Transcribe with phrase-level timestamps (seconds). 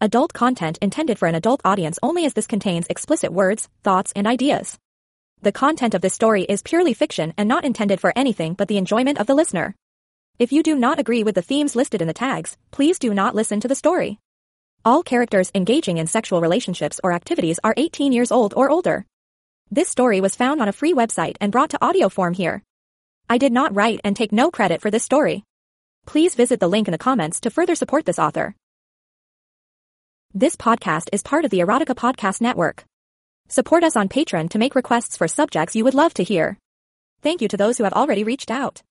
[0.00, 4.28] Adult content intended for an adult audience only as this contains explicit words, thoughts, and
[4.28, 4.78] ideas.
[5.42, 8.76] The content of this story is purely fiction and not intended for anything but the
[8.76, 9.74] enjoyment of the listener.
[10.38, 13.34] If you do not agree with the themes listed in the tags, please do not
[13.34, 14.20] listen to the story.
[14.84, 19.04] All characters engaging in sexual relationships or activities are 18 years old or older.
[19.68, 22.62] This story was found on a free website and brought to audio form here.
[23.28, 25.42] I did not write and take no credit for this story.
[26.06, 28.54] Please visit the link in the comments to further support this author.
[30.34, 32.84] This podcast is part of the Erotica Podcast Network.
[33.48, 36.58] Support us on Patreon to make requests for subjects you would love to hear.
[37.22, 38.82] Thank you to those who have already reached out.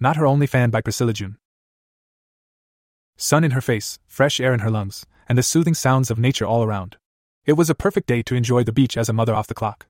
[0.00, 1.36] Not Her Only Fan by Priscilla June.
[3.18, 6.46] Sun in her face, fresh air in her lungs, and the soothing sounds of nature
[6.46, 6.96] all around.
[7.44, 9.86] It was a perfect day to enjoy the beach as a mother off the clock.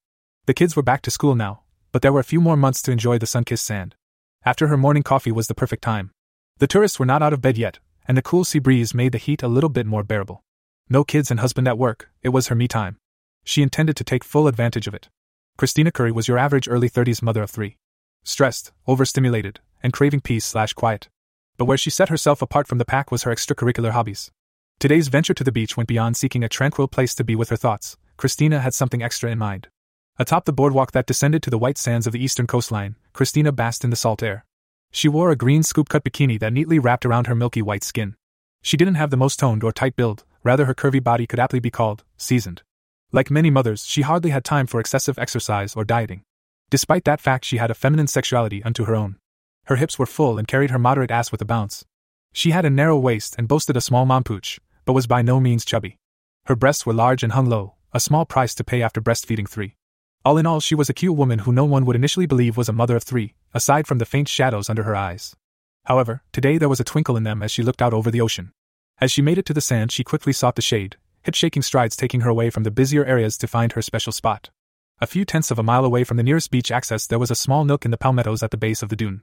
[0.47, 1.63] The kids were back to school now,
[1.93, 3.95] but there were a few more months to enjoy the sun kissed sand.
[4.45, 6.11] After her morning coffee was the perfect time.
[6.59, 9.19] The tourists were not out of bed yet, and the cool sea breeze made the
[9.19, 10.43] heat a little bit more bearable.
[10.89, 12.97] No kids and husband at work, it was her me time.
[13.45, 15.09] She intended to take full advantage of it.
[15.57, 17.77] Christina Curry was your average early 30s mother of three.
[18.25, 21.09] Stressed, overstimulated, and craving peace slash quiet.
[21.57, 24.31] But where she set herself apart from the pack was her extracurricular hobbies.
[24.79, 27.57] Today's venture to the beach went beyond seeking a tranquil place to be with her
[27.57, 27.97] thoughts.
[28.17, 29.69] Christina had something extra in mind.
[30.19, 33.85] Atop the boardwalk that descended to the white sands of the eastern coastline, Christina basked
[33.85, 34.45] in the salt air.
[34.93, 38.17] She wore a green scoop cut bikini that neatly wrapped around her milky white skin.
[38.63, 41.61] She didn't have the most toned or tight build, rather, her curvy body could aptly
[41.61, 42.63] be called seasoned.
[43.13, 46.23] Like many mothers, she hardly had time for excessive exercise or dieting.
[46.71, 49.17] Despite that fact, she had a feminine sexuality unto her own.
[49.65, 51.85] Her hips were full and carried her moderate ass with a bounce.
[52.33, 55.65] She had a narrow waist and boasted a small mompooch, but was by no means
[55.65, 55.97] chubby.
[56.47, 59.75] Her breasts were large and hung low, a small price to pay after breastfeeding three.
[60.23, 62.69] All in all, she was a cute woman who no one would initially believe was
[62.69, 65.35] a mother of three, aside from the faint shadows under her eyes.
[65.85, 68.53] However, today there was a twinkle in them as she looked out over the ocean.
[69.01, 71.97] As she made it to the sand, she quickly sought the shade, hip shaking strides
[71.97, 74.51] taking her away from the busier areas to find her special spot.
[75.01, 77.35] A few tenths of a mile away from the nearest beach access, there was a
[77.35, 79.23] small nook in the palmettos at the base of the dune.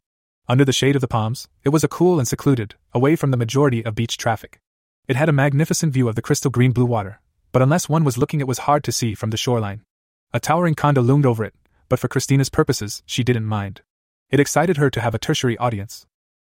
[0.49, 3.37] Under the shade of the palms, it was a cool and secluded, away from the
[3.37, 4.59] majority of beach traffic.
[5.07, 7.21] It had a magnificent view of the crystal green blue water,
[7.51, 9.83] but unless one was looking, it was hard to see from the shoreline.
[10.33, 11.55] A towering condo loomed over it,
[11.87, 13.81] but for Christina's purposes, she didn't mind.
[14.29, 16.05] It excited her to have a tertiary audience.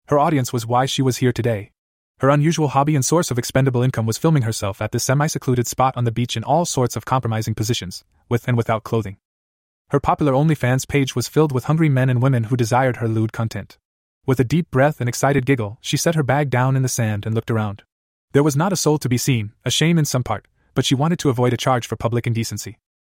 [0.07, 1.71] Her audience was why she was here today.
[2.19, 5.65] Her unusual hobby and source of expendable income was filming herself at this semi secluded
[5.65, 9.15] spot on the beach in all sorts of compromising positions, with and without clothing.
[9.91, 13.31] Her popular OnlyFans page was filled with hungry men and women who desired her lewd
[13.31, 13.77] content.
[14.25, 17.25] With a deep breath and excited giggle, she set her bag down in the sand
[17.25, 17.83] and looked around.
[18.33, 20.95] There was not a soul to be seen, a shame in some part, but she
[20.95, 22.77] wanted to avoid a charge for public indecency.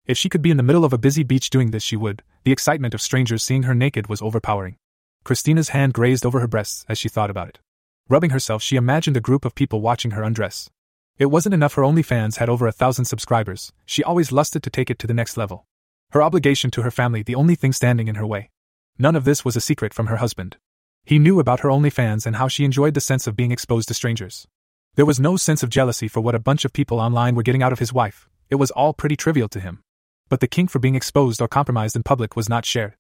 [0.09, 2.23] If she could be in the middle of a busy beach doing this, she would.
[2.43, 4.77] The excitement of strangers seeing her naked was overpowering.
[5.23, 7.59] Christina's hand grazed over her breasts as she thought about it.
[8.07, 10.71] Rubbing herself, she imagined a group of people watching her undress.
[11.19, 14.89] It wasn't enough her OnlyFans had over a thousand subscribers, she always lusted to take
[14.89, 15.67] it to the next level.
[16.09, 18.49] Her obligation to her family, the only thing standing in her way.
[18.97, 20.57] None of this was a secret from her husband.
[21.05, 23.93] He knew about her OnlyFans and how she enjoyed the sense of being exposed to
[23.93, 24.47] strangers.
[24.95, 27.61] There was no sense of jealousy for what a bunch of people online were getting
[27.61, 29.83] out of his wife, it was all pretty trivial to him
[30.29, 32.95] but the kink for being exposed or compromised in public was not shared.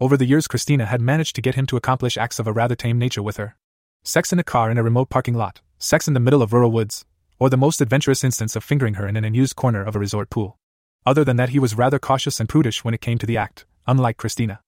[0.00, 2.74] Over the years, Christina had managed to get him to accomplish acts of a rather
[2.74, 3.56] tame nature with her.
[4.02, 6.70] Sex in a car in a remote parking lot, sex in the middle of rural
[6.70, 7.04] woods,
[7.38, 10.30] or the most adventurous instance of fingering her in an unused corner of a resort
[10.30, 10.58] pool.
[11.06, 13.66] Other than that, he was rather cautious and prudish when it came to the act,
[13.86, 14.60] unlike Christina.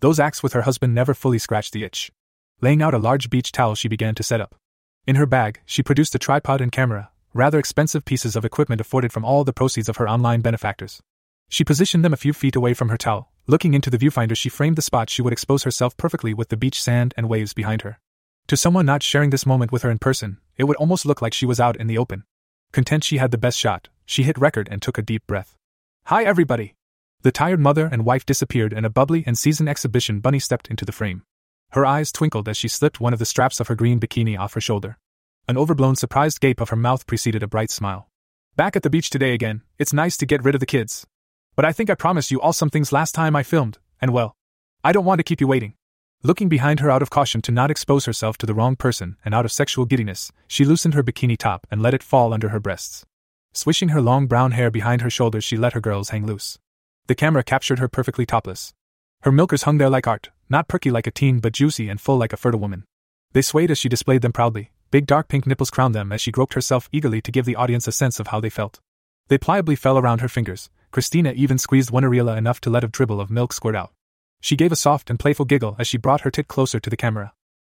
[0.00, 2.10] Those acts with her husband never fully scratched the itch.
[2.60, 4.54] Laying out a large beach towel, she began to set up.
[5.06, 9.12] In her bag, she produced a tripod and camera, rather expensive pieces of equipment afforded
[9.12, 11.00] from all the proceeds of her online benefactors.
[11.50, 13.32] She positioned them a few feet away from her towel.
[13.48, 16.56] Looking into the viewfinder, she framed the spot she would expose herself perfectly with the
[16.56, 17.98] beach sand and waves behind her.
[18.46, 21.34] To someone not sharing this moment with her in person, it would almost look like
[21.34, 22.22] she was out in the open.
[22.70, 25.56] Content she had the best shot, she hit record and took a deep breath.
[26.04, 26.76] Hi, everybody!
[27.22, 30.84] The tired mother and wife disappeared, and a bubbly and seasoned exhibition bunny stepped into
[30.84, 31.24] the frame.
[31.72, 34.54] Her eyes twinkled as she slipped one of the straps of her green bikini off
[34.54, 34.98] her shoulder.
[35.48, 38.08] An overblown, surprised gape of her mouth preceded a bright smile.
[38.54, 41.06] Back at the beach today again, it's nice to get rid of the kids.
[41.60, 44.34] But I think I promised you all some things last time I filmed, and well,
[44.82, 45.74] I don't want to keep you waiting.
[46.22, 49.34] Looking behind her out of caution to not expose herself to the wrong person and
[49.34, 52.60] out of sexual giddiness, she loosened her bikini top and let it fall under her
[52.60, 53.04] breasts.
[53.52, 56.58] Swishing her long brown hair behind her shoulders, she let her girls hang loose.
[57.08, 58.72] The camera captured her perfectly topless.
[59.20, 62.16] Her milkers hung there like art, not perky like a teen but juicy and full
[62.16, 62.84] like a fertile woman.
[63.32, 66.32] They swayed as she displayed them proudly, big dark pink nipples crowned them as she
[66.32, 68.80] groped herself eagerly to give the audience a sense of how they felt.
[69.28, 72.88] They pliably fell around her fingers, Christina even squeezed one areola enough to let a
[72.88, 73.92] dribble of milk squirt out.
[74.40, 76.96] She gave a soft and playful giggle as she brought her tit closer to the
[76.96, 77.32] camera.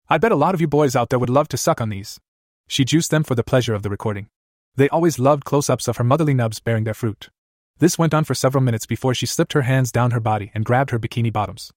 [0.09, 2.19] I bet a lot of you boys out there would love to suck on these.
[2.67, 4.27] She juiced them for the pleasure of the recording.
[4.75, 7.29] They always loved close ups of her motherly nubs bearing their fruit.
[7.77, 10.65] This went on for several minutes before she slipped her hands down her body and
[10.65, 11.71] grabbed her bikini bottoms.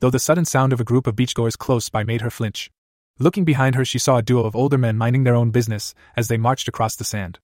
[0.00, 2.70] Though the sudden sound of a group of beachgoers close by made her flinch.
[3.18, 6.28] Looking behind her, she saw a duo of older men minding their own business as
[6.28, 7.38] they marched across the sand.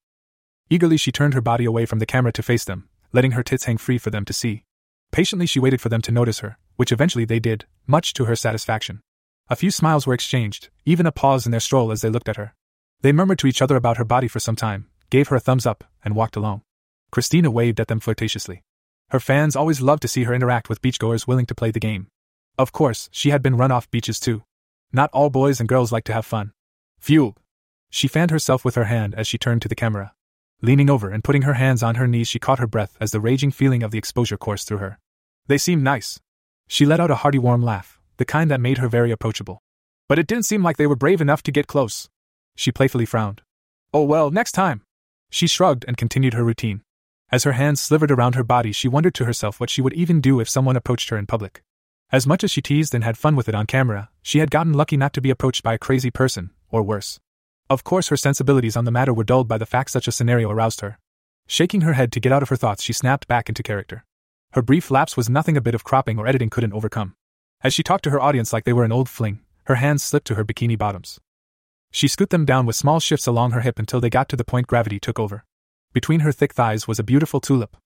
[0.69, 3.65] Eagerly, she turned her body away from the camera to face them, letting her tits
[3.65, 4.65] hang free for them to see.
[5.12, 8.37] Patiently, she waited for them to notice her, which eventually they did, much to her
[8.37, 9.01] satisfaction.
[9.49, 12.37] A few smiles were exchanged, even a pause in their stroll as they looked at
[12.37, 12.55] her.
[13.01, 15.67] They murmured to each other about her body for some time, gave her a thumbs
[15.67, 16.62] up, and walked along.
[17.11, 18.62] Christina waved at them flirtatiously.
[19.11, 22.07] Her fans always loved to see her interact with beachgoers willing to play the game.
[22.57, 24.45] Of course, she had been run off beaches too.
[24.93, 26.53] Not all boys and girls like to have fun.
[27.01, 27.35] Phew!
[27.91, 30.12] She fanned herself with her hand as she turned to the camera.
[30.62, 33.21] Leaning over and putting her hands on her knees, she caught her breath as the
[33.21, 34.99] raging feeling of the exposure coursed through her.
[35.47, 36.21] They seemed nice.
[36.69, 39.62] She let out a hearty, warm laugh, the kind that made her very approachable.
[40.07, 42.11] But it didn't seem like they were brave enough to get close.
[42.57, 43.41] She playfully frowned.
[43.95, 44.83] Oh well, next time.
[45.31, 46.83] She shrugged and continued her routine.
[47.33, 50.21] As her hands slivered around her body, she wondered to herself what she would even
[50.21, 51.62] do if someone approached her in public.
[52.12, 54.73] As much as she teased and had fun with it on camera, she had gotten
[54.73, 57.21] lucky not to be approached by a crazy person, or worse.
[57.71, 60.51] Of course, her sensibilities on the matter were dulled by the fact such a scenario
[60.51, 60.99] aroused her.
[61.47, 64.05] Shaking her head to get out of her thoughts, she snapped back into character.
[64.55, 67.15] Her brief lapse was nothing a bit of cropping or editing couldn't overcome.
[67.63, 70.27] As she talked to her audience like they were an old fling, her hands slipped
[70.27, 71.21] to her bikini bottoms.
[71.93, 74.45] She scooped them down with small shifts along her hip until they got to the
[74.45, 75.45] point gravity took over.
[75.93, 77.77] Between her thick thighs was a beautiful tulip.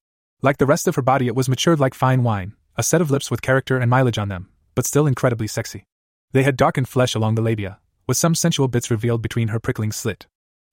[0.41, 3.11] Like the rest of her body, it was matured like fine wine, a set of
[3.11, 5.85] lips with character and mileage on them, but still incredibly sexy.
[6.33, 9.93] They had darkened flesh along the labia, with some sensual bits revealed between her prickling
[9.93, 10.27] slit.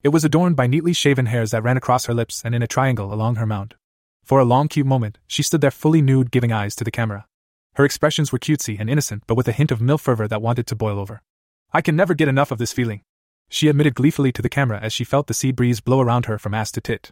[0.03, 2.67] It was adorned by neatly shaven hairs that ran across her lips and in a
[2.67, 3.75] triangle along her mound.
[4.23, 7.25] For a long, cute moment, she stood there fully nude, giving eyes to the camera.
[7.75, 10.67] Her expressions were cutesy and innocent, but with a hint of milk fervor that wanted
[10.67, 11.21] to boil over.
[11.73, 13.01] I can never get enough of this feeling.
[13.49, 16.37] She admitted gleefully to the camera as she felt the sea breeze blow around her
[16.37, 17.11] from ass to tit.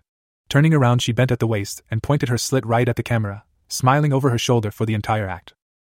[0.50, 3.44] Turning around, she bent at the waist and pointed her slit right at the camera,
[3.68, 5.54] smiling over her shoulder for the entire act.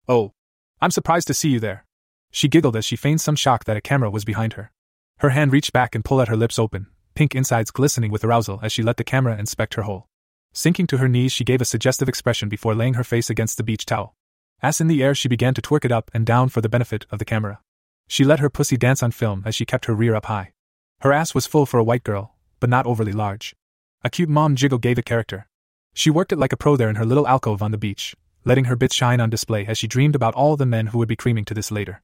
[0.07, 0.33] Oh,
[0.79, 1.85] I'm surprised to see you there.
[2.35, 4.71] She giggled as she feigned some shock that a camera was behind her.
[5.19, 8.59] Her hand reached back and pulled at her lips open, pink insides glistening with arousal
[8.63, 10.07] as she let the camera inspect her hole.
[10.51, 13.63] Sinking to her knees, she gave a suggestive expression before laying her face against the
[13.63, 14.15] beach towel.
[14.63, 17.05] As in the air, she began to twerk it up and down for the benefit
[17.11, 17.59] of the camera.
[18.07, 20.53] She let her pussy dance on film as she kept her rear up high.
[21.01, 23.55] Her ass was full for a white girl, but not overly large.
[24.03, 25.47] A cute mom jiggle gave it character.
[25.93, 28.65] She worked it like a pro there in her little alcove on the beach, letting
[28.65, 31.15] her bits shine on display as she dreamed about all the men who would be
[31.15, 32.01] creaming to this later.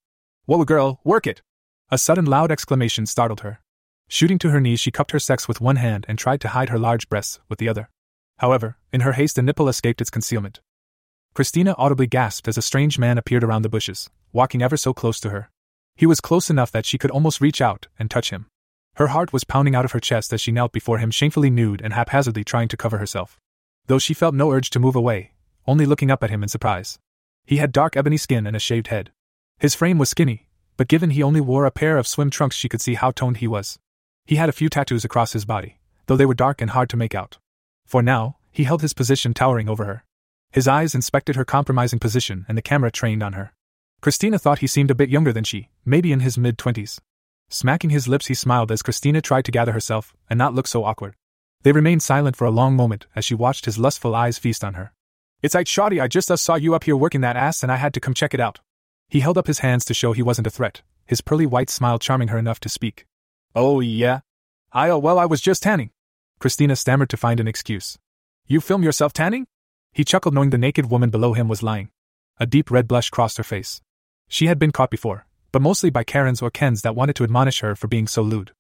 [0.50, 1.44] Whoa, girl, work it!
[1.92, 3.60] A sudden loud exclamation startled her.
[4.08, 6.70] Shooting to her knees, she cupped her sex with one hand and tried to hide
[6.70, 7.92] her large breasts with the other.
[8.40, 10.60] However, in her haste, a nipple escaped its concealment.
[11.36, 15.20] Christina audibly gasped as a strange man appeared around the bushes, walking ever so close
[15.20, 15.52] to her.
[15.96, 18.48] He was close enough that she could almost reach out and touch him.
[18.96, 21.80] Her heart was pounding out of her chest as she knelt before him, shamefully nude
[21.80, 23.38] and haphazardly trying to cover herself.
[23.86, 25.34] Though she felt no urge to move away,
[25.68, 26.98] only looking up at him in surprise.
[27.46, 29.12] He had dark ebony skin and a shaved head.
[29.60, 30.48] His frame was skinny,
[30.78, 33.38] but given he only wore a pair of swim trunks, she could see how toned
[33.38, 33.78] he was.
[34.26, 36.98] He had a few tattoos across his body, though they were dark and hard to
[36.98, 37.38] make out.
[37.86, 40.06] For now, he held his position towering over her.
[40.52, 43.52] His eyes inspected her compromising position and the camera trained on her.
[44.02, 47.02] Christina thought he seemed a bit younger than she, maybe in his mid twenties.
[47.50, 50.86] Smacking his lips, he smiled as Christina tried to gather herself and not look so
[50.86, 51.16] awkward.
[51.64, 54.76] They remained silent for a long moment as she watched his lustful eyes feast on
[54.76, 54.94] her.
[55.42, 57.76] It's like shoddy, I just uh, saw you up here working that ass and I
[57.76, 58.62] had to come check it out.
[59.10, 61.98] He held up his hands to show he wasn't a threat, his pearly white smile
[61.98, 63.06] charming her enough to speak.
[63.56, 64.20] Oh, yeah?
[64.72, 65.90] I, oh, well, I was just tanning.
[66.38, 67.98] Christina stammered to find an excuse.
[68.46, 69.48] You film yourself tanning?
[69.92, 71.90] He chuckled, knowing the naked woman below him was lying.
[72.40, 73.82] A deep red blush crossed her face.
[74.28, 77.62] She had been caught before, but mostly by Karens or Kens that wanted to admonish
[77.62, 78.52] her for being so lewd.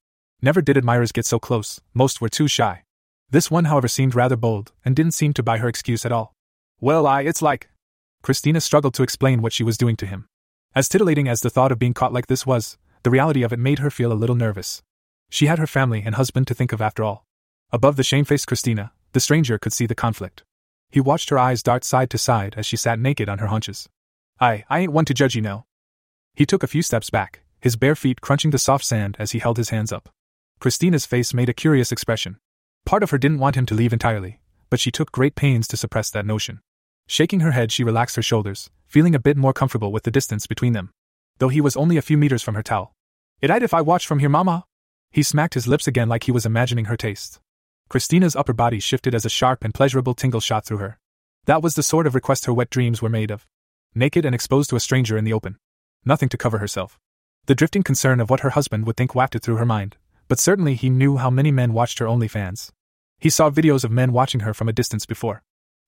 [0.41, 2.83] Never did admirers get so close, most were too shy.
[3.29, 6.33] This one, however, seemed rather bold, and didn't seem to buy her excuse at all.
[6.79, 7.69] Well, I, it's like.
[8.23, 10.28] Christina struggled to explain what she was doing to him.
[10.75, 13.59] As titillating as the thought of being caught like this was, the reality of it
[13.59, 14.81] made her feel a little nervous.
[15.29, 17.25] She had her family and husband to think of after all.
[17.71, 20.43] Above the shamefaced Christina, the stranger could see the conflict.
[20.89, 23.89] He watched her eyes dart side to side as she sat naked on her haunches.
[24.39, 25.65] I, I ain't one to judge you know,
[26.39, 29.39] he took a few steps back, his bare feet crunching the soft sand as he
[29.39, 30.07] held his hands up.
[30.59, 32.37] Christina's face made a curious expression.
[32.85, 35.75] Part of her didn't want him to leave entirely, but she took great pains to
[35.75, 36.61] suppress that notion.
[37.07, 40.47] Shaking her head, she relaxed her shoulders, feeling a bit more comfortable with the distance
[40.47, 40.91] between them.
[41.37, 42.93] Though he was only a few meters from her towel.
[43.39, 44.65] It I'd if I watched from here, Mama?
[45.11, 47.39] He smacked his lips again like he was imagining her taste.
[47.87, 50.99] Christina's upper body shifted as a sharp and pleasurable tingle shot through her.
[51.45, 53.47] That was the sort of request her wet dreams were made of.
[53.95, 55.57] Naked and exposed to a stranger in the open
[56.05, 56.99] nothing to cover herself.
[57.45, 60.75] The drifting concern of what her husband would think wafted through her mind, But certainly
[60.75, 62.69] he knew how many men watched her OnlyFans.
[63.19, 65.41] He saw videos of men watching her from a distance before.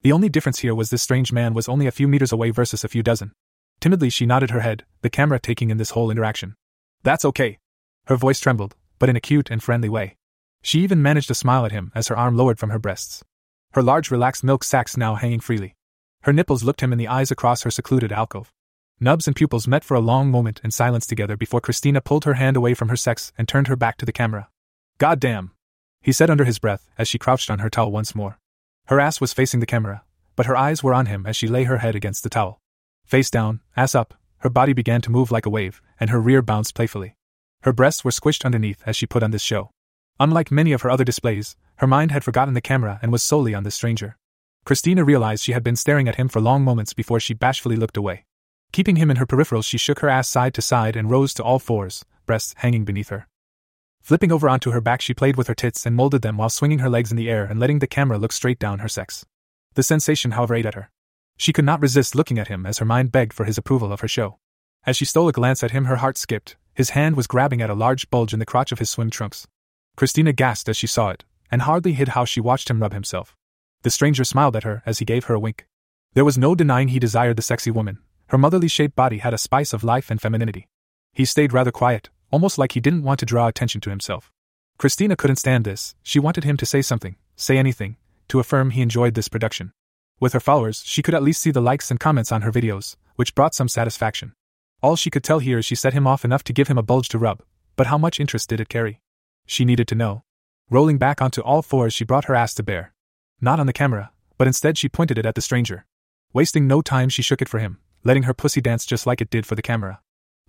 [0.04, 2.84] The only difference here was this strange man was only a few meters away versus
[2.84, 3.34] a few dozen.
[3.80, 6.56] Timidly, she nodded her head, the camera taking in this whole interaction.
[7.04, 7.60] That's okay.
[8.08, 10.18] Her voice trembled, but in a cute and friendly way.
[10.64, 13.24] She even managed to smile at him as her arm lowered from her breasts.
[13.74, 15.76] Her large, relaxed milk sacks now hanging freely.
[16.24, 18.52] Her nipples looked him in the eyes across her secluded alcove.
[19.00, 22.36] Nubs and pupils met for a long moment in silence together before Christina pulled her
[22.36, 24.50] hand away from her sex and turned her back to the camera.
[24.98, 25.52] God damn!
[26.02, 28.38] He said under his breath as she crouched on her towel once more.
[28.92, 30.04] Her ass was facing the camera,
[30.36, 32.60] but her eyes were on him as she lay her head against the towel.
[33.06, 36.42] Face down, ass up, her body began to move like a wave, and her rear
[36.42, 37.16] bounced playfully.
[37.62, 39.70] Her breasts were squished underneath as she put on this show.
[40.20, 43.54] Unlike many of her other displays, her mind had forgotten the camera and was solely
[43.56, 44.18] on this stranger.
[44.66, 47.96] Christina realized she had been staring at him for long moments before she bashfully looked
[47.96, 48.26] away.
[48.74, 51.44] Keeping him in her peripherals, she shook her ass side to side and rose to
[51.44, 53.30] all fours, breasts hanging beneath her.
[54.02, 56.80] Flipping over onto her back, she played with her tits and molded them while swinging
[56.80, 59.26] her legs in the air and letting the camera look straight down her sex.
[59.76, 60.90] The sensation, however, ate at her.
[61.38, 64.02] She could not resist looking at him as her mind begged for his approval of
[64.02, 64.40] her show.
[64.86, 66.58] As she stole a glance at him, her heart skipped.
[66.74, 69.48] His hand was grabbing at a large bulge in the crotch of his swim trunks.
[69.96, 73.36] Christina gasped as she saw it, and hardly hid how she watched him rub himself.
[73.84, 75.68] The stranger smiled at her as he gave her a wink.
[76.14, 78.00] There was no denying he desired the sexy woman.
[78.28, 80.68] Her motherly shaped body had a spice of life and femininity.
[81.14, 84.32] He stayed rather quiet, almost like he didn't want to draw attention to himself.
[84.78, 87.98] Christina couldn't stand this, she wanted him to say something, say anything,
[88.30, 89.74] to affirm he enjoyed this production.
[90.20, 92.96] With her followers, she could at least see the likes and comments on her videos,
[93.16, 94.34] which brought some satisfaction.
[94.82, 96.84] All she could tell here is she set him off enough to give him a
[96.84, 97.44] bulge to rub,
[97.76, 99.02] but how much interest did it carry?
[99.46, 100.24] She needed to know.
[100.70, 102.94] Rolling back onto all fours, she brought her ass to bear.
[103.42, 105.86] Not on the camera, but instead she pointed it at the stranger.
[106.34, 109.30] Wasting no time, she shook it for him, letting her pussy dance just like it
[109.30, 110.00] did for the camera.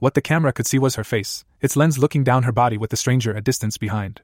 [0.02, 2.90] What the camera could see was her face, its lens looking down her body with
[2.90, 4.20] the stranger a distance behind.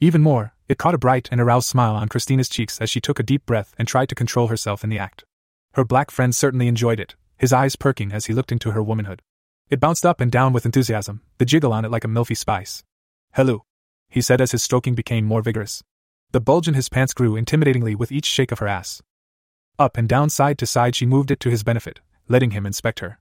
[0.00, 3.20] Even more, it caught a bright and aroused smile on Christina's cheeks as she took
[3.20, 5.22] a deep breath and tried to control herself in the act.
[5.74, 9.22] Her black friend certainly enjoyed it, his eyes perking as he looked into her womanhood.
[9.68, 12.82] It bounced up and down with enthusiasm, the jiggle on it like a milky spice.
[13.34, 13.64] Hello,
[14.08, 15.84] he said as his stroking became more vigorous.
[16.32, 19.00] The bulge in his pants grew intimidatingly with each shake of her ass.
[19.78, 22.98] Up and down side to side she moved it to his benefit, letting him inspect
[22.98, 23.19] her.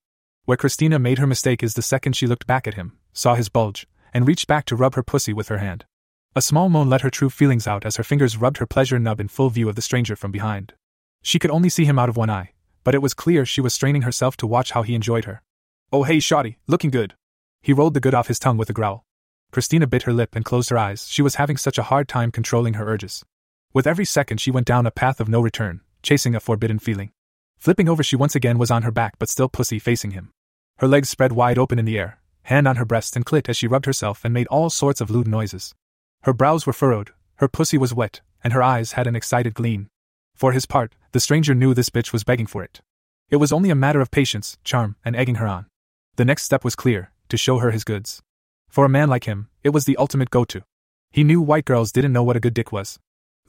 [0.50, 3.50] Where Christina made her mistake is the second she looked back at him, saw his
[3.50, 5.86] bulge, and reached back to rub her pussy with her hand.
[6.36, 9.20] A small moan let her true feelings out as her fingers rubbed her pleasure nub
[9.20, 10.74] in full view of the stranger from behind.
[11.22, 12.54] She could only see him out of one eye,
[12.84, 15.44] but it was clear she was straining herself to watch how he enjoyed her.
[15.94, 17.14] Oh hey shawty, looking good.
[17.62, 19.06] He rolled the good off his tongue with a growl.
[19.52, 22.32] Christina bit her lip and closed her eyes, she was having such a hard time
[22.32, 23.24] controlling her urges.
[23.72, 27.12] With every second, she went down a path of no return, chasing a forbidden feeling.
[27.60, 30.32] Flipping over, she once again was on her back but still pussy facing him.
[30.80, 33.58] Her legs spread wide open in the air, hand on her breast and clit as
[33.58, 35.76] she rubbed herself and made all sorts of lewd noises.
[36.24, 39.90] Her brows were furrowed, her pussy was wet, and her eyes had an excited gleam.
[40.36, 42.80] For his part, the stranger knew this bitch was begging for it.
[43.30, 45.66] It was only a matter of patience, charm, and egging her on.
[46.16, 48.22] The next step was clear to show her his goods.
[48.70, 50.64] For a man like him, it was the ultimate go to.
[51.12, 53.00] He knew white girls didn't know what a good dick was.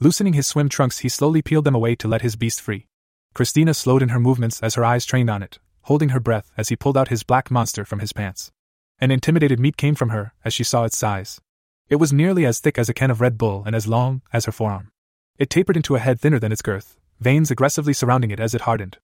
[0.01, 2.87] Loosening his swim trunks, he slowly peeled them away to let his beast free.
[3.33, 6.69] Christina slowed in her movements as her eyes trained on it, holding her breath as
[6.69, 8.51] he pulled out his black monster from his pants.
[8.99, 11.41] An intimidated meat came from her as she saw its size.
[11.89, 14.45] It was nearly as thick as a can of Red Bull and as long as
[14.45, 14.91] her forearm.
[15.37, 18.61] It tapered into a head thinner than its girth, veins aggressively surrounding it as it
[18.61, 18.97] hardened.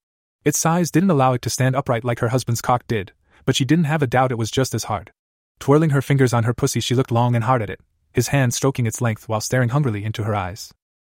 [0.43, 3.11] Its size didn't allow it to stand upright like her husband's cock did,
[3.45, 5.11] but she didn't have a doubt it was just as hard.
[5.59, 7.81] Twirling her fingers on her pussy, she looked long and hard at it,
[8.13, 10.73] his hand stroking its length while staring hungrily into her eyes.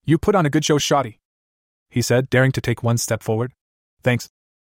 [0.06, 1.18] You put on a good show, Shotty,
[1.90, 3.54] he said, daring to take one step forward.
[4.04, 4.30] Thanks.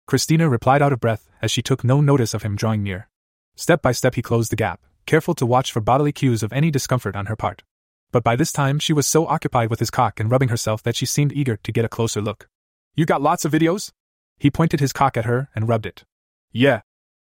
[0.09, 3.11] Christina replied out of breath as she took no notice of him drawing near.
[3.57, 6.71] Step by step, he closed the gap, careful to watch for bodily cues of any
[6.71, 7.63] discomfort on her part.
[8.11, 10.97] But by this time, she was so occupied with his cock and rubbing herself that
[10.97, 12.49] she seemed eager to get a closer look.
[12.97, 13.93] You got lots of videos?
[14.39, 16.05] He pointed his cock at her and rubbed it.
[16.53, 16.81] Yeah.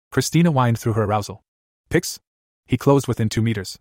[0.10, 1.44] Christina whined through her arousal.
[1.90, 2.22] Pics?
[2.66, 3.78] He closed within two meters.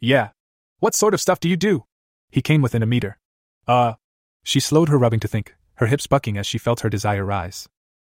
[0.00, 0.32] Yeah.
[0.80, 1.86] What sort of stuff do you do?
[2.30, 3.18] He came within a meter.
[3.66, 3.94] Uh.
[4.42, 7.66] She slowed her rubbing to think, her hips bucking as she felt her desire rise.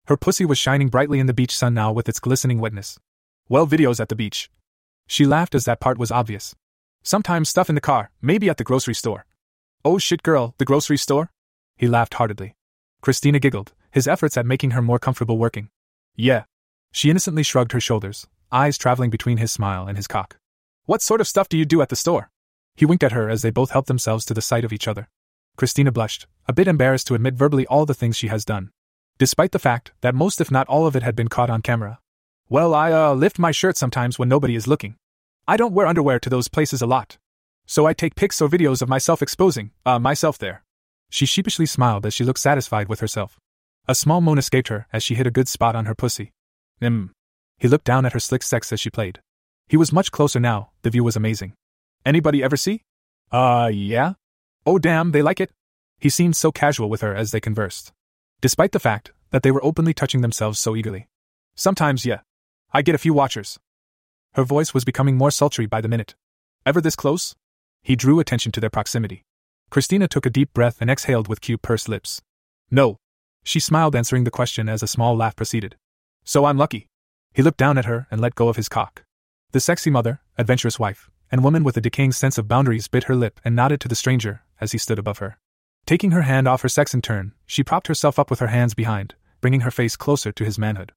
[0.10, 2.98] Her pussy was shining brightly in the beach sun now with its glistening wetness.
[3.48, 4.50] Well, videos at the beach.
[5.06, 6.56] She laughed as that part was obvious.
[7.04, 9.28] Sometimes stuff in the car, maybe at the grocery store.
[9.86, 11.32] Oh shit, girl, the grocery store?
[11.78, 12.56] He laughed heartedly.
[13.02, 15.70] Christina giggled, his efforts at making her more comfortable working.
[16.16, 16.46] Yeah.
[16.92, 20.38] She innocently shrugged her shoulders, eyes traveling between his smile and his cock.
[20.86, 22.32] What sort of stuff do you do at the store?
[22.76, 25.08] He winked at her as they both helped themselves to the sight of each other.
[25.56, 28.72] Christina blushed, a bit embarrassed to admit verbally all the things she has done.
[29.20, 32.00] Despite the fact that most, if not all of it, had been caught on camera.
[32.48, 34.96] Well, I, uh, lift my shirt sometimes when nobody is looking.
[35.46, 37.18] I don't wear underwear to those places a lot.
[37.66, 40.64] So I take pics or videos of myself exposing, uh, myself there.
[41.10, 43.38] She sheepishly smiled as she looked satisfied with herself.
[43.90, 46.32] A small moan escaped her as she hit a good spot on her pussy.
[46.80, 47.08] Hmm.
[47.58, 49.20] He looked down at her slick sex as she played.
[49.68, 51.54] He was much closer now, the view was amazing.
[52.06, 52.84] Anybody ever see?
[53.34, 54.14] Uh, yeah?
[54.66, 55.52] Oh, damn, they like it?
[56.00, 57.92] He seemed so casual with her as they conversed.
[58.42, 61.08] Despite the fact that they were openly touching themselves so eagerly.
[61.56, 62.22] Sometimes, yeah.
[62.72, 63.60] I get a few watchers.
[64.34, 66.16] Her voice was becoming more sultry by the minute.
[66.66, 67.36] Ever this close?
[67.82, 69.26] He drew attention to their proximity.
[69.70, 72.22] Christina took a deep breath and exhaled with cute pursed lips.
[72.72, 72.98] No.
[73.44, 75.76] She smiled, answering the question as a small laugh proceeded.
[76.24, 76.88] So I'm lucky.
[77.34, 79.04] He looked down at her and let go of his cock.
[79.52, 83.16] The sexy mother, adventurous wife, and woman with a decaying sense of boundaries bit her
[83.16, 85.40] lip and nodded to the stranger as he stood above her.
[85.90, 88.76] Taking her hand off her sex in turn, she propped herself up with her hands
[88.76, 90.92] behind, bringing her face closer to his manhood.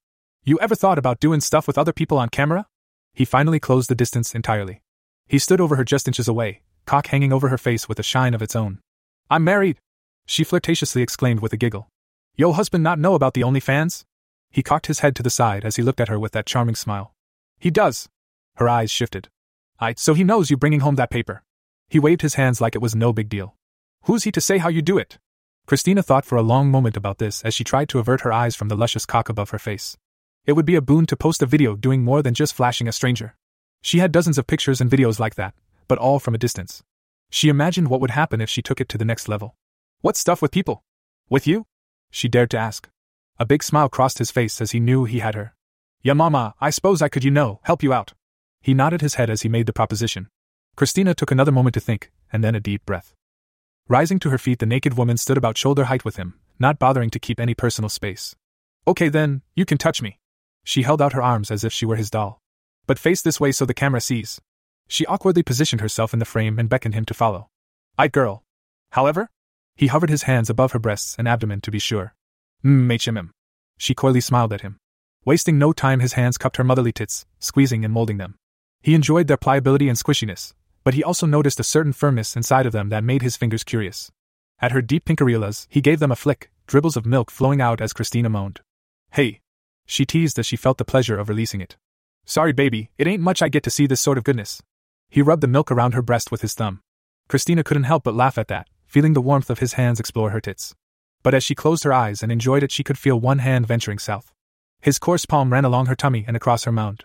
[0.45, 2.67] You ever thought about doing stuff with other people on camera?
[3.15, 4.83] He finally closed the distance entirely.
[5.27, 8.35] He stood over her just inches away, cock hanging over her face with a shine
[8.35, 8.81] of its own.
[9.31, 9.79] I'm married!
[10.27, 11.89] She flirtatiously exclaimed with a giggle.
[12.37, 14.05] Yo husband not know about the OnlyFans?
[14.51, 16.75] He cocked his head to the side as he looked at her with that charming
[16.75, 17.15] smile.
[17.59, 18.11] He does.
[18.57, 19.31] Her eyes shifted.
[19.81, 21.45] I, so he knows you bringing home that paper.
[21.89, 23.57] He waved his hands like it was no big deal.
[24.05, 25.19] Who's he to say how you do it?
[25.67, 28.57] Christina thought for a long moment about this as she tried to avert her eyes
[28.57, 29.97] from the luscious cock above her face.
[30.45, 32.93] It would be a boon to post a video doing more than just flashing a
[32.93, 33.37] stranger.
[33.81, 35.55] She had dozens of pictures and videos like that,
[35.87, 36.83] but all from a distance.
[37.31, 39.55] She imagined what would happen if she took it to the next level.
[40.01, 40.83] What stuff with people?
[41.31, 41.67] With you?
[42.11, 42.89] She dared to ask.
[43.39, 45.55] A big smile crossed his face as he knew he had her.
[46.03, 48.15] Yeah, mama, I suppose I could, you know, help you out.
[48.61, 50.29] He nodded his head as he made the proposition.
[50.75, 53.15] Christina took another moment to think, and then a deep breath.
[53.89, 57.11] Rising to her feet, the naked woman stood about shoulder height with him, not bothering
[57.11, 58.35] to keep any personal space.
[58.87, 60.19] Okay then, you can touch me.
[60.65, 62.41] She held out her arms as if she were his doll.
[62.87, 64.41] But face this way so the camera sees.
[64.89, 67.49] She awkwardly positioned herself in the frame and beckoned him to follow.
[67.99, 68.45] I girl.
[68.93, 69.29] However?
[69.77, 72.15] He hovered his hands above her breasts and abdomen to be sure.
[72.65, 73.31] Mmm,
[73.79, 74.79] She coyly smiled at him.
[75.25, 78.37] Wasting no time, his hands cupped her motherly tits, squeezing and molding them.
[78.83, 82.73] He enjoyed their pliability and squishiness, but he also noticed a certain firmness inside of
[82.73, 84.11] them that made his fingers curious.
[84.61, 87.81] At her deep pink areolas, he gave them a flick, dribbles of milk flowing out
[87.81, 88.61] as Christina moaned.
[89.13, 89.41] Hey!
[89.87, 91.77] She teased as she felt the pleasure of releasing it.
[92.25, 94.63] Sorry, baby, it ain't much I get to see this sort of goodness.
[95.11, 96.81] He rubbed the milk around her breast with his thumb.
[97.29, 100.41] Christina couldn't help but laugh at that, feeling the warmth of his hands explore her
[100.41, 100.75] tits.
[101.23, 103.99] But as she closed her eyes and enjoyed it, she could feel one hand venturing
[103.99, 104.33] south.
[104.81, 107.05] His coarse palm ran along her tummy and across her mound.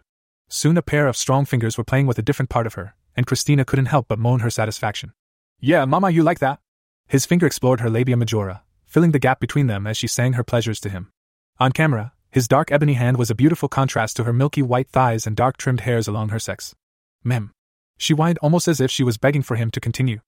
[0.50, 3.26] Soon a pair of strong fingers were playing with a different part of her, and
[3.26, 5.12] Christina couldn't help but moan her satisfaction.
[5.60, 6.60] Yeah, Mama, you like that?
[7.08, 10.44] His finger explored her labia majora, filling the gap between them as she sang her
[10.44, 11.12] pleasures to him.
[11.60, 15.26] On camera, his dark ebony hand was a beautiful contrast to her milky white thighs
[15.26, 16.76] and dark trimmed hairs along her sex.
[17.24, 17.52] Mem.
[17.98, 20.20] She whined almost as if she was begging for him to continue.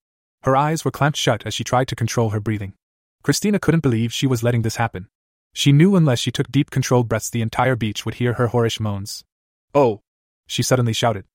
[0.41, 2.73] Her eyes were clamped shut as she tried to control her breathing.
[3.21, 5.08] Christina couldn't believe she was letting this happen.
[5.54, 8.80] She knew unless she took deep controlled breaths the entire beach would hear her whorish
[8.80, 9.23] moans.
[9.75, 10.02] Oh!
[10.47, 11.25] She suddenly shouted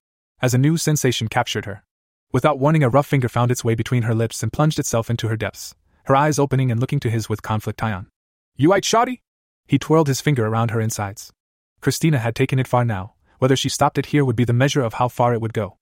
[0.44, 1.82] as a new sensation captured her.
[2.30, 5.28] Without warning, a rough finger found its way between her lips and plunged itself into
[5.28, 8.08] her depths, her eyes opening and looking to his with conflict on.
[8.54, 9.22] You white shoddy?
[9.66, 11.32] He twirled his finger around her insides.
[11.80, 14.82] Christina had taken it far now, whether she stopped it here would be the measure
[14.82, 15.78] of how far it would go.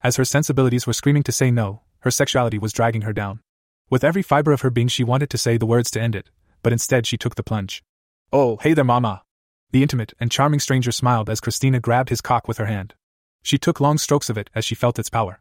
[0.00, 3.40] As her sensibilities were screaming to say no, her sexuality was dragging her down.
[3.90, 6.30] With every fiber of her being, she wanted to say the words to end it,
[6.62, 7.82] but instead she took the plunge.
[8.32, 9.22] Oh, hey there, Mama!
[9.72, 12.94] The intimate and charming stranger smiled as Christina grabbed his cock with her hand.
[13.48, 15.40] She took long strokes of it as she felt its power.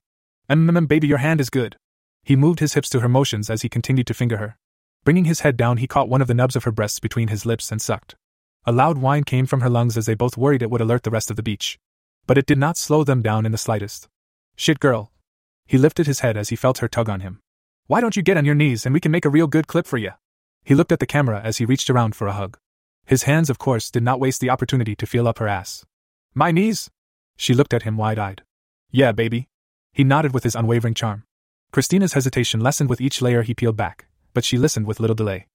[0.50, 1.76] Mm, baby, your hand is good.
[2.24, 4.58] He moved his hips to her motions as he continued to finger her.
[5.04, 7.46] Bringing his head down, he caught one of the nubs of her breasts between his
[7.46, 8.16] lips and sucked.
[8.66, 11.10] A loud whine came from her lungs as they both worried it would alert the
[11.10, 11.78] rest of the beach.
[12.26, 14.08] But it did not slow them down in the slightest.
[14.56, 15.12] Shit, girl.
[15.66, 17.42] He lifted his head as he felt her tug on him.
[17.88, 19.86] Why don't you get on your knees and we can make a real good clip
[19.86, 20.12] for you?
[20.64, 22.58] He looked at the camera as he reached around for a hug.
[23.06, 25.86] His hands, of course, did not waste the opportunity to feel up her ass.
[26.34, 26.90] My knees?
[27.38, 28.44] She looked at him wide eyed.
[28.92, 29.48] Yeah, baby.
[29.94, 31.24] He nodded with his unwavering charm.
[31.72, 35.48] Christina's hesitation lessened with each layer he peeled back, but she listened with little delay.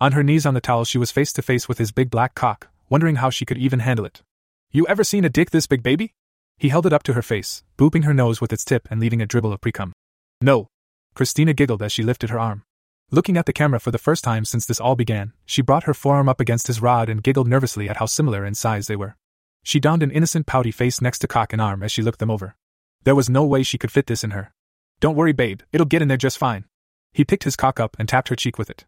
[0.00, 2.34] On her knees on the towel, she was face to face with his big black
[2.34, 4.22] cock, wondering how she could even handle it.
[4.70, 6.14] You ever seen a dick this big, baby?
[6.58, 9.22] He held it up to her face, booping her nose with its tip and leaving
[9.22, 9.92] a dribble of precum.
[10.40, 10.68] No.
[11.14, 12.62] Christina giggled as she lifted her arm.
[13.10, 15.94] Looking at the camera for the first time since this all began, she brought her
[15.94, 19.16] forearm up against his rod and giggled nervously at how similar in size they were.
[19.62, 22.30] She donned an innocent pouty face next to cock and arm as she looked them
[22.30, 22.56] over.
[23.04, 24.52] There was no way she could fit this in her.
[25.00, 26.64] Don't worry, babe, it'll get in there just fine.
[27.12, 28.84] He picked his cock up and tapped her cheek with it.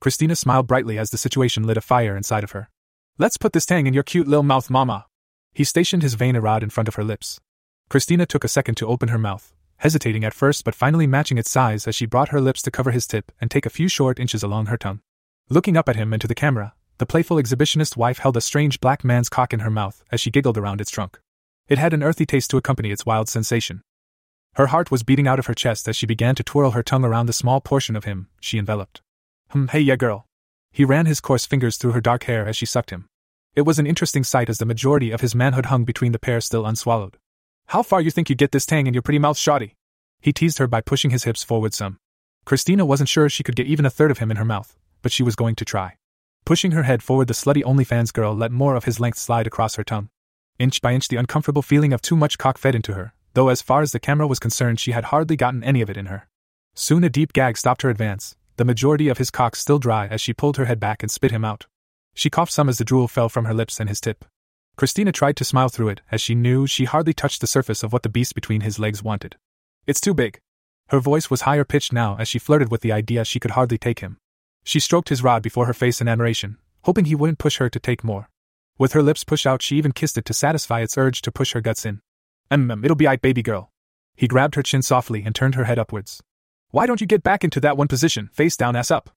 [0.00, 2.70] Christina smiled brightly as the situation lit a fire inside of her.
[3.18, 5.06] Let's put this tang in your cute little mouth, mama.
[5.52, 7.40] He stationed his vein rod in front of her lips.
[7.88, 11.50] Christina took a second to open her mouth, hesitating at first but finally matching its
[11.50, 14.20] size as she brought her lips to cover his tip and take a few short
[14.20, 15.00] inches along her tongue.
[15.48, 18.80] Looking up at him and to the camera, the playful exhibitionist wife held a strange
[18.80, 21.18] black man's cock in her mouth as she giggled around its trunk.
[21.68, 23.82] It had an earthy taste to accompany its wild sensation.
[24.54, 27.04] Her heart was beating out of her chest as she began to twirl her tongue
[27.04, 29.02] around the small portion of him she enveloped.
[29.50, 30.26] Hm, hey, yeah, girl.
[30.72, 33.06] He ran his coarse fingers through her dark hair as she sucked him.
[33.54, 36.40] It was an interesting sight as the majority of his manhood hung between the pair
[36.40, 37.16] still unswallowed.
[37.66, 39.74] How far you think you get this tang in your pretty mouth, shoddy?
[40.20, 41.98] He teased her by pushing his hips forward some.
[42.44, 45.12] Christina wasn't sure she could get even a third of him in her mouth, but
[45.12, 45.96] she was going to try.
[46.46, 49.74] Pushing her head forward, the slutty OnlyFans girl let more of his length slide across
[49.74, 50.10] her tongue.
[50.60, 53.60] Inch by inch, the uncomfortable feeling of too much cock fed into her, though as
[53.60, 56.28] far as the camera was concerned, she had hardly gotten any of it in her.
[56.72, 60.20] Soon a deep gag stopped her advance, the majority of his cock still dry as
[60.20, 61.66] she pulled her head back and spit him out.
[62.14, 64.24] She coughed some as the drool fell from her lips and his tip.
[64.76, 67.92] Christina tried to smile through it, as she knew she hardly touched the surface of
[67.92, 69.34] what the beast between his legs wanted.
[69.88, 70.38] It's too big.
[70.90, 73.78] Her voice was higher pitched now as she flirted with the idea she could hardly
[73.78, 74.18] take him.
[74.66, 77.78] She stroked his rod before her face in admiration, hoping he wouldn't push her to
[77.78, 78.28] take more.
[78.78, 81.52] With her lips pushed out, she even kissed it to satisfy its urge to push
[81.52, 82.00] her guts in.
[82.50, 83.70] Mm, it'll be aight, baby girl.
[84.16, 86.20] He grabbed her chin softly and turned her head upwards.
[86.72, 89.10] Why don't you get back into that one position, face down, ass up?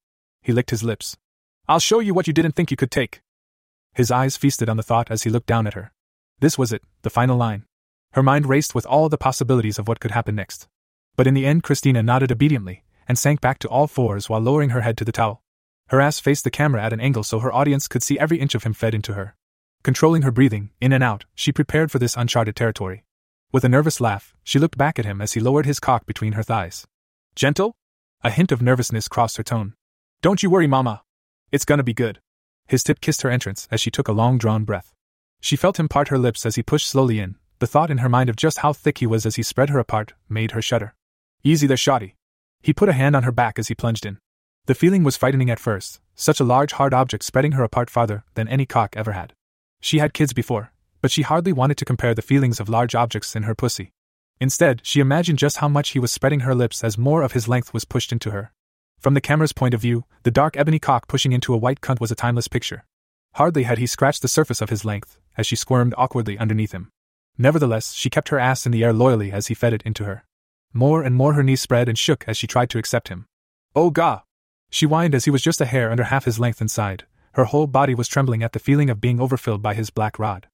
[0.44, 1.18] He licked his lips.
[1.68, 3.24] I'll show you what you didn't think you could take.
[3.96, 5.92] His eyes feasted on the thought as he looked down at her.
[6.42, 7.66] This was it, the final line.
[8.14, 10.68] Her mind raced with all the possibilities of what could happen next.
[11.16, 14.70] But in the end, Christina nodded obediently and sank back to all fours while lowering
[14.70, 15.44] her head to the towel.
[15.88, 18.54] Her ass faced the camera at an angle so her audience could see every inch
[18.54, 19.36] of him fed into her.
[19.82, 23.04] Controlling her breathing, in and out, she prepared for this uncharted territory.
[23.52, 26.34] With a nervous laugh, she looked back at him as he lowered his cock between
[26.34, 26.86] her thighs.
[27.34, 27.76] Gentle?
[28.24, 29.74] A hint of nervousness crossed her tone.
[30.22, 31.02] Don't you worry, Mama.
[31.52, 32.20] It's gonna be good.
[32.68, 34.94] His tip kissed her entrance as she took a long drawn breath.
[35.42, 38.10] She felt him part her lips as he pushed slowly in, the thought in her
[38.10, 40.94] mind of just how thick he was as he spread her apart made her shudder.
[41.44, 42.16] Easy there, shoddy.
[42.62, 44.18] He put a hand on her back as he plunged in.
[44.66, 48.24] The feeling was frightening at first, such a large hard object spreading her apart farther
[48.36, 49.34] than any cock ever had.
[49.82, 53.36] She had kids before, but she hardly wanted to compare the feelings of large objects
[53.36, 53.92] in her pussy.
[54.42, 57.48] Instead, she imagined just how much he was spreading her lips as more of his
[57.48, 58.52] length was pushed into her.
[59.00, 62.00] From the camera's point of view, the dark ebony cock pushing into a white cunt
[62.00, 62.84] was a timeless picture.
[63.36, 66.90] Hardly had he scratched the surface of his length, as she squirmed awkwardly underneath him.
[67.38, 70.26] Nevertheless, she kept her ass in the air loyally as he fed it into her.
[70.74, 73.26] More and more her knees spread and shook as she tried to accept him.
[73.76, 74.22] Oh, gah!
[74.70, 77.06] She whined as he was just a hair under half his length inside.
[77.34, 80.48] Her whole body was trembling at the feeling of being overfilled by his black rod.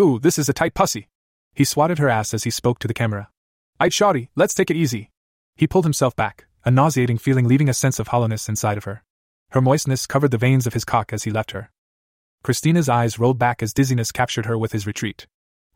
[0.00, 1.08] Ooh, this is a tight pussy.
[1.54, 3.28] He swatted her ass as he spoke to the camera.
[3.80, 5.10] I'd shoddy, let's take it easy.
[5.56, 9.02] He pulled himself back, a nauseating feeling leaving a sense of hollowness inside of her.
[9.50, 11.70] Her moistness covered the veins of his cock as he left her.
[12.42, 15.26] Christina's eyes rolled back as dizziness captured her with his retreat.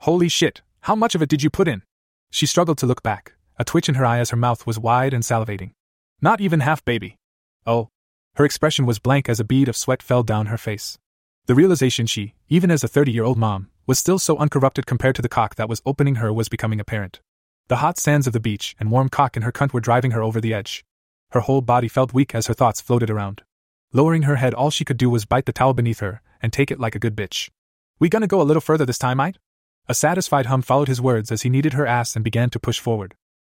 [0.01, 1.83] Holy shit, how much of it did you put in?
[2.31, 5.15] She struggled to look back, a twitch in her eye as her mouth was wide
[5.15, 5.71] and salivating.
[6.21, 7.15] Not even half baby.
[7.65, 7.91] Oh.
[8.35, 10.99] Her expression was blank as a bead of sweat fell down her face.
[11.47, 15.15] The realization she, even as a 30 year old mom, was still so uncorrupted compared
[15.15, 17.21] to the cock that was opening her was becoming apparent.
[17.69, 20.25] The hot sands of the beach and warm cock in her cunt were driving her
[20.25, 20.85] over the edge.
[21.31, 23.43] Her whole body felt weak as her thoughts floated around.
[23.93, 26.73] Lowering her head, all she could do was bite the towel beneath her and take
[26.73, 27.49] it like a good bitch.
[28.01, 29.39] We gonna go a little further this time, mate?
[29.89, 32.81] A satisfied hum followed his words as he kneaded her ass and began to push
[32.81, 33.15] forward.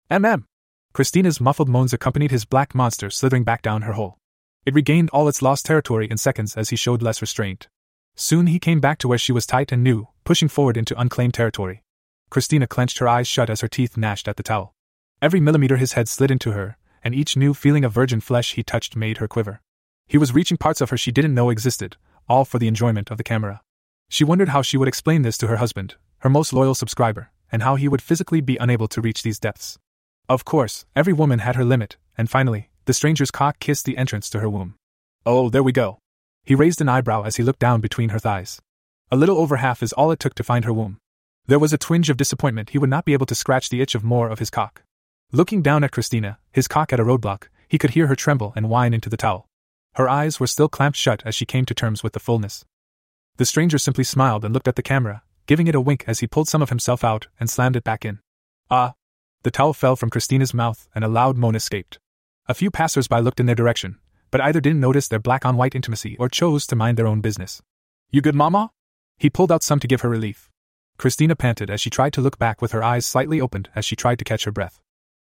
[0.09, 0.45] MM.
[0.93, 4.17] Christina's muffled moans accompanied his black monster slithering back down her hole.
[4.65, 7.67] It regained all its lost territory in seconds as he showed less restraint.
[8.15, 11.33] Soon he came back to where she was tight and new, pushing forward into unclaimed
[11.33, 11.83] territory.
[12.29, 14.73] Christina clenched her eyes shut as her teeth gnashed at the towel.
[15.21, 18.63] Every millimeter his head slid into her, and each new feeling of virgin flesh he
[18.63, 19.59] touched made her quiver.
[20.07, 21.97] He was reaching parts of her she didn't know existed,
[22.29, 23.61] all for the enjoyment of the camera.
[24.07, 27.61] She wondered how she would explain this to her husband, her most loyal subscriber, and
[27.61, 29.77] how he would physically be unable to reach these depths.
[30.29, 34.29] Of course, every woman had her limit, and finally, the stranger's cock kissed the entrance
[34.31, 34.75] to her womb.
[35.25, 35.99] Oh, there we go.
[36.43, 38.61] He raised an eyebrow as he looked down between her thighs.
[39.09, 40.97] A little over half is all it took to find her womb.
[41.45, 43.95] There was a twinge of disappointment he would not be able to scratch the itch
[43.95, 44.83] of more of his cock.
[45.31, 48.69] Looking down at Christina, his cock at a roadblock, he could hear her tremble and
[48.69, 49.47] whine into the towel.
[49.95, 52.65] Her eyes were still clamped shut as she came to terms with the fullness.
[53.37, 56.27] The stranger simply smiled and looked at the camera, giving it a wink as he
[56.27, 58.19] pulled some of himself out and slammed it back in.
[58.69, 58.93] Ah!
[59.43, 61.99] The towel fell from Christina's mouth and a loud moan escaped.
[62.47, 63.97] A few passers by looked in their direction,
[64.31, 67.21] but either didn't notice their black on white intimacy or chose to mind their own
[67.21, 67.61] business.
[68.11, 68.71] You good, Mama?
[69.17, 70.49] He pulled out some to give her relief.
[70.97, 73.95] Christina panted as she tried to look back with her eyes slightly opened as she
[73.95, 74.79] tried to catch her breath.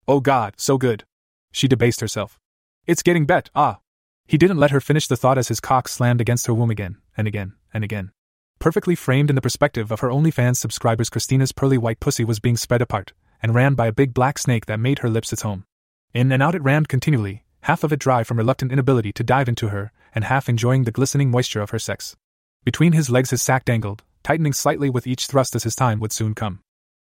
[0.07, 1.03] Oh God, so good.
[1.51, 2.39] She debased herself.
[2.85, 3.79] It's getting bet, ah.
[4.27, 6.97] He didn't let her finish the thought as his cock slammed against her womb again,
[7.17, 8.11] and again, and again.
[8.59, 12.57] Perfectly framed in the perspective of her OnlyFans subscribers, Christina's pearly white pussy was being
[12.57, 15.65] spread apart, and ran by a big black snake that made her lips its home.
[16.13, 19.49] In and out it ran continually, half of it dry from reluctant inability to dive
[19.49, 22.15] into her, and half enjoying the glistening moisture of her sex.
[22.63, 26.13] Between his legs his sack dangled, tightening slightly with each thrust as his time would
[26.13, 26.61] soon come.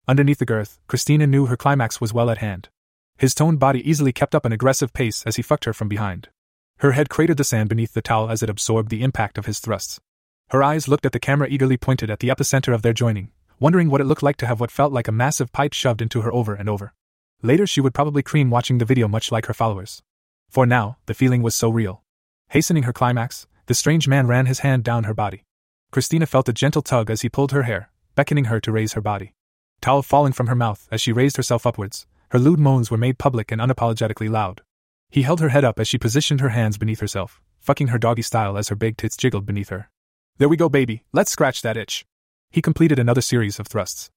[0.09, 2.71] Underneath the girth, Christina knew her climax was well at hand.
[3.19, 6.31] His toned body easily kept up an aggressive pace as he fucked her from behind.
[6.79, 9.61] Her head cratered the sand beneath the towel as it absorbed the impact of his
[9.61, 10.01] thrusts.
[10.49, 13.91] Her eyes looked at the camera eagerly pointed at the epicenter of their joining, wondering
[13.91, 16.33] what it looked like to have what felt like a massive pipe shoved into her
[16.33, 16.95] over and over.
[17.43, 20.03] Later, she would probably cream watching the video much like her followers.
[20.49, 22.03] For now, the feeling was so real.
[22.49, 25.45] Hastening her climax, the strange man ran his hand down her body.
[25.93, 29.01] Christina felt a gentle tug as he pulled her hair, beckoning her to raise her
[29.01, 29.35] body.
[29.81, 33.19] Towel falling from her mouth as she raised herself upwards, her lewd moans were made
[33.19, 34.63] public and unapologetically loud.
[35.11, 38.23] He held her head up as she positioned her hands beneath herself, fucking her doggy
[38.23, 39.91] style as her big tits jiggled beneath her.
[40.39, 42.07] There we go, baby, let's scratch that itch.
[42.53, 44.11] He completed another series of thrusts.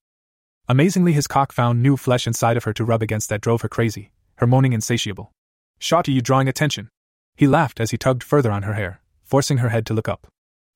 [0.67, 3.69] Amazingly, his cock found new flesh inside of her to rub against that drove her
[3.69, 5.31] crazy, her moaning insatiable.
[5.79, 6.89] Shawty, you drawing attention.
[7.35, 10.25] He laughed as he tugged further on her hair, forcing her head to look up.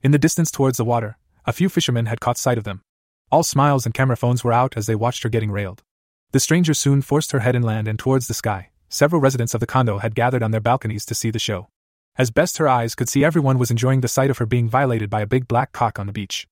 [0.04, 2.82] In the distance towards the water, a few fishermen had caught sight of them.
[3.32, 5.82] All smiles and camera phones were out as they watched her getting railed.
[6.34, 8.70] The stranger soon forced her head inland and towards the sky.
[8.90, 11.70] Several residents of the condo had gathered on their balconies to see the show.
[12.18, 15.10] As best her eyes could see, everyone was enjoying the sight of her being violated
[15.10, 16.48] by a big black cock on the beach.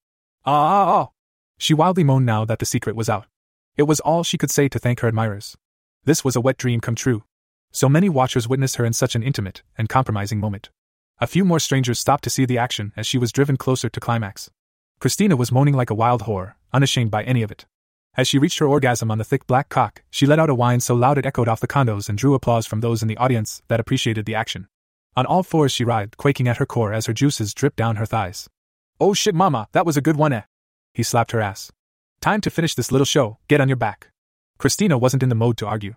[0.47, 1.09] Ah, ah, ah!
[1.57, 3.25] She wildly moaned now that the secret was out.
[3.77, 5.57] It was all she could say to thank her admirers.
[6.03, 7.23] This was a wet dream come true.
[7.71, 10.69] So many watchers witnessed her in such an intimate and compromising moment.
[11.19, 13.99] A few more strangers stopped to see the action as she was driven closer to
[13.99, 14.51] climax.
[14.99, 17.65] Christina was moaning like a wild whore, unashamed by any of it.
[18.15, 20.79] As she reached her orgasm on the thick black cock, she let out a whine
[20.79, 23.63] so loud it echoed off the condos and drew applause from those in the audience
[23.67, 24.67] that appreciated the action.
[25.17, 28.05] On all fours she writhed, quaking at her core as her juices dripped down her
[28.05, 28.47] thighs.
[28.97, 30.43] Oh shit, mama, that was a good one, eh?
[30.93, 31.69] He slapped her ass.
[32.21, 34.07] Time to finish this little show, get on your back.
[34.57, 35.95] Christina wasn't in the mode to argue.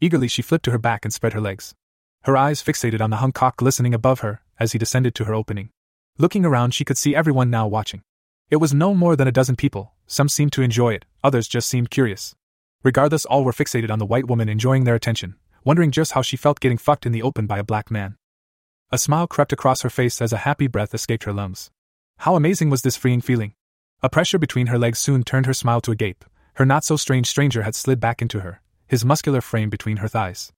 [0.00, 1.74] Eagerly, she flipped to her back and spread her legs.
[2.22, 5.34] Her eyes fixated on the hung cock glistening above her as he descended to her
[5.34, 5.70] opening.
[6.18, 8.02] Looking around, she could see everyone now watching.
[8.50, 11.68] It was no more than a dozen people, some seemed to enjoy it, others just
[11.68, 12.34] seemed curious.
[12.82, 16.36] Regardless, all were fixated on the white woman enjoying their attention, wondering just how she
[16.36, 18.16] felt getting fucked in the open by a black man.
[18.90, 21.70] A smile crept across her face as a happy breath escaped her lungs.
[22.24, 23.54] How amazing was this freeing feeling!
[24.02, 26.26] A pressure between her legs soon turned her smile to a gape.
[26.56, 30.08] Her not so strange stranger had slid back into her, his muscular frame between her
[30.08, 30.52] thighs.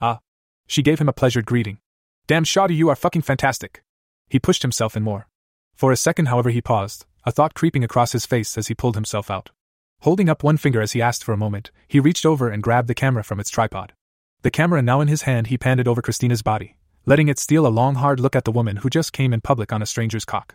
[0.00, 0.20] Ah!
[0.68, 1.78] She gave him a pleasured greeting.
[2.28, 3.82] Damn, Shawty, you are fucking fantastic!
[4.28, 5.26] He pushed himself in more.
[5.74, 8.94] For a second, however, he paused, a thought creeping across his face as he pulled
[8.94, 9.50] himself out.
[10.02, 12.86] Holding up one finger as he asked for a moment, he reached over and grabbed
[12.86, 13.92] the camera from its tripod.
[14.42, 16.76] The camera now in his hand, he panned it over Christina's body,
[17.06, 19.72] letting it steal a long, hard look at the woman who just came in public
[19.72, 20.54] on a stranger's cock.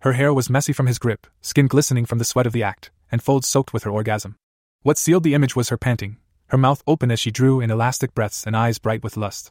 [0.00, 2.90] Her hair was messy from his grip, skin glistening from the sweat of the act,
[3.10, 4.36] and folds soaked with her orgasm.
[4.82, 8.14] What sealed the image was her panting, her mouth open as she drew in elastic
[8.14, 9.50] breaths and eyes bright with lust.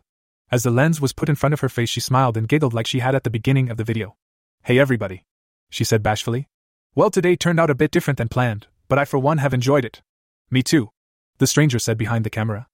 [0.52, 2.86] As the lens was put in front of her face, she smiled and giggled like
[2.86, 4.16] she had at the beginning of the video.
[4.64, 5.24] Hey, everybody,
[5.70, 6.48] she said bashfully.
[6.94, 9.84] Well, today turned out a bit different than planned, but I for one have enjoyed
[9.84, 10.04] it.
[10.52, 10.92] Me too,
[11.40, 12.68] the stranger said behind the camera.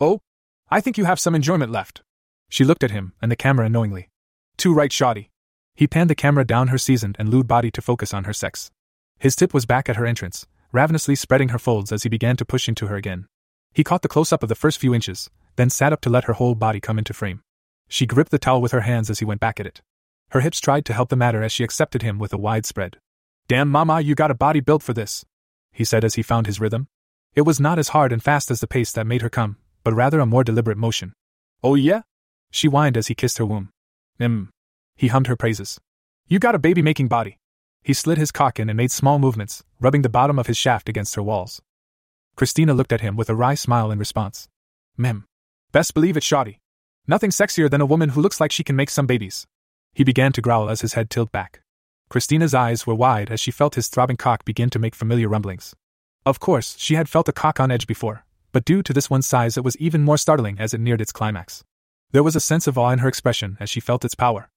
[0.00, 0.20] Oh?
[0.70, 2.02] I think you have some enjoyment left.
[2.48, 4.08] She looked at him and the camera knowingly.
[4.56, 5.30] Too right, shoddy.
[5.76, 8.70] He panned the camera down her seasoned and lewd body to focus on her sex.
[9.18, 12.44] His tip was back at her entrance, ravenously spreading her folds as he began to
[12.44, 13.26] push into her again.
[13.72, 16.24] He caught the close up of the first few inches, then sat up to let
[16.24, 17.42] her whole body come into frame.
[17.88, 19.82] She gripped the towel with her hands as he went back at it.
[20.30, 22.96] Her hips tried to help the matter as she accepted him with a wide spread.
[23.46, 25.24] Damn, Mama, you got a body built for this,
[25.72, 26.88] he said as he found his rhythm.
[27.34, 29.92] It was not as hard and fast as the pace that made her come, but
[29.92, 31.12] rather a more deliberate motion.
[31.62, 32.02] Oh, yeah?
[32.50, 33.68] She whined as he kissed her womb.
[34.18, 34.48] Mm.
[34.96, 35.78] He hummed her praises.
[36.26, 37.38] You got a baby making body.
[37.82, 40.88] He slid his cock in and made small movements, rubbing the bottom of his shaft
[40.88, 41.62] against her walls.
[42.34, 44.48] Christina looked at him with a wry smile in response.
[44.96, 45.26] Mem.
[45.70, 46.58] Best believe it, shoddy.
[47.06, 49.46] Nothing sexier than a woman who looks like she can make some babies.
[49.94, 51.60] He began to growl as his head tilted back.
[52.08, 55.74] Christina's eyes were wide as she felt his throbbing cock begin to make familiar rumblings.
[56.24, 59.26] Of course, she had felt a cock on edge before, but due to this one's
[59.26, 61.62] size, it was even more startling as it neared its climax.
[62.10, 64.48] There was a sense of awe in her expression as she felt its power.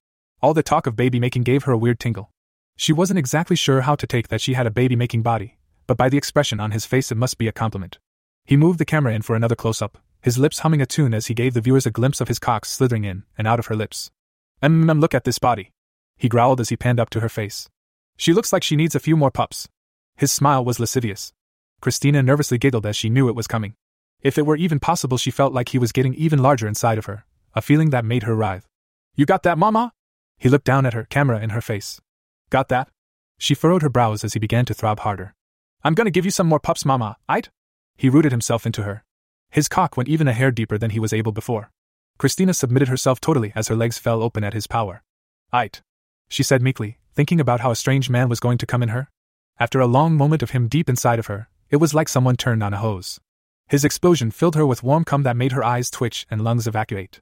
[0.41, 2.31] All the talk of baby making gave her a weird tingle.
[2.77, 5.97] She wasn't exactly sure how to take that she had a baby making body, but
[5.97, 7.99] by the expression on his face, it must be a compliment.
[8.45, 11.27] He moved the camera in for another close up, his lips humming a tune as
[11.27, 13.75] he gave the viewers a glimpse of his cock slithering in and out of her
[13.75, 14.11] lips.
[14.63, 15.71] Mmm, look at this body
[16.19, 17.69] he growled as he panned up to her face.
[18.17, 19.69] She looks like she needs a few more pups.
[20.17, 21.31] His smile was lascivious.
[21.79, 23.73] Christina nervously giggled as she knew it was coming.
[24.21, 27.05] If it were even possible, she felt like he was getting even larger inside of
[27.05, 27.25] her,
[27.55, 28.67] a feeling that made her writhe.
[29.15, 29.93] You got that, Mama?
[30.39, 32.01] He looked down at her, camera in her face.
[32.49, 32.89] Got that?
[33.37, 35.35] She furrowed her brows as he began to throb harder.
[35.83, 37.49] I'm gonna give you some more pups, Mama, aight?
[37.97, 39.03] He rooted himself into her,
[39.51, 41.71] His cock went even a hair deeper than he was able before.
[42.17, 45.03] Christina submitted herself totally as her legs fell open at his power.
[45.53, 45.81] It.
[46.27, 49.09] She said meekly, thinking about how a strange man was going to come in her.
[49.59, 52.63] After a long moment of him deep inside of her, it was like someone turned
[52.63, 53.19] on a hose.
[53.67, 57.19] His explosion filled her with warm cum that made her eyes twitch and lungs evacuate.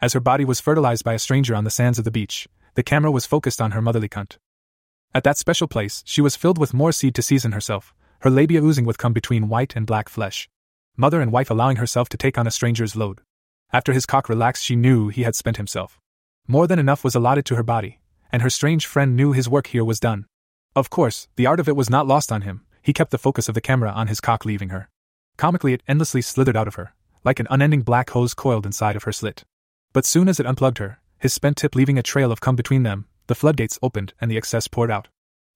[0.00, 2.82] As her body was fertilized by a stranger on the sands of the beach, the
[2.82, 4.38] camera was focused on her motherly cunt.
[5.12, 8.62] At that special place, she was filled with more seed to season herself, her labia
[8.62, 10.48] oozing with cum between white and black flesh.
[10.96, 13.20] Mother and wife allowing herself to take on a stranger's load.
[13.72, 15.98] After his cock relaxed, she knew he had spent himself.
[16.46, 18.00] More than enough was allotted to her body,
[18.32, 20.26] and her strange friend knew his work here was done.
[20.76, 23.48] Of course, the art of it was not lost on him, he kept the focus
[23.48, 24.88] of the camera on his cock leaving her.
[25.36, 29.04] Comically, it endlessly slithered out of her, like an unending black hose coiled inside of
[29.04, 29.44] her slit.
[29.92, 32.82] But soon as it unplugged her, his spent tip leaving a trail of cum between
[32.82, 35.08] them, the floodgates opened and the excess poured out.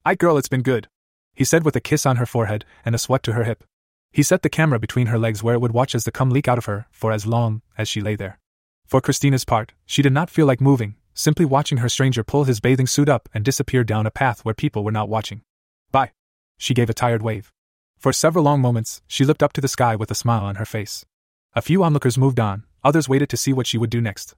[0.05, 0.89] I girl, it's been good.
[1.35, 3.65] He said with a kiss on her forehead and a sweat to her hip.
[4.13, 6.47] He set the camera between her legs where it would watch as the cum leak
[6.47, 8.39] out of her for as long as she lay there.
[8.87, 12.61] For Christina's part, she did not feel like moving, simply watching her stranger pull his
[12.61, 15.41] bathing suit up and disappear down a path where people were not watching.
[15.91, 16.13] Bye.
[16.59, 17.51] She gave a tired wave.
[17.97, 20.67] For several long moments, she looked up to the sky with a smile on her
[20.67, 21.07] face.
[21.55, 24.35] A few onlookers moved on, others waited to see what she would do next.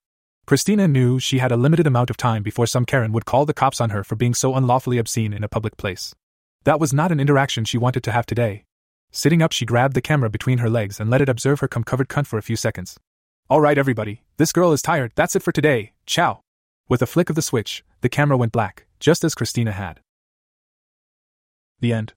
[0.47, 3.53] Christina knew she had a limited amount of time before some Karen would call the
[3.53, 6.15] cops on her for being so unlawfully obscene in a public place.
[6.63, 8.63] That was not an interaction she wanted to have today.
[9.11, 11.83] Sitting up, she grabbed the camera between her legs and let it observe her cum
[11.83, 12.97] covered cunt for a few seconds.
[13.51, 16.43] All right, everybody, this girl is tired, that's it for today, ciao.
[16.89, 19.99] With a flick of the switch, the camera went black, just as Christina had.
[21.81, 22.13] The end.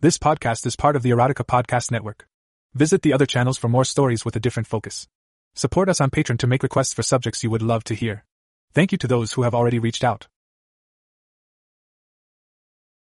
[0.00, 2.26] This podcast is part of the Erotica Podcast Network.
[2.72, 5.06] Visit the other channels for more stories with a different focus.
[5.58, 8.26] Support us on Patreon to make requests for subjects you would love to hear.
[8.74, 10.28] Thank you to those who have already reached out.